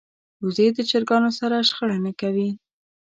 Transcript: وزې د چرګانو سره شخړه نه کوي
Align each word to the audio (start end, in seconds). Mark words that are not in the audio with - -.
وزې 0.43 0.67
د 0.73 0.79
چرګانو 0.89 1.29
سره 1.39 1.65
شخړه 1.69 1.97
نه 2.05 2.11
کوي 2.21 2.49